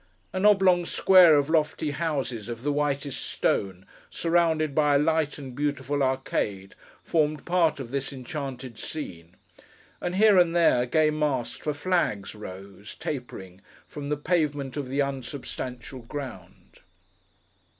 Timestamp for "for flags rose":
11.57-12.95